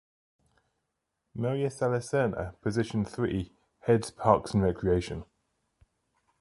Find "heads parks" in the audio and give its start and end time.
3.81-4.51